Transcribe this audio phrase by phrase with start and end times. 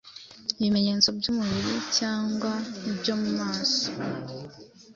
[0.57, 2.51] ibimenyetso by’umubiri cyangwa
[2.99, 3.87] byo mu maso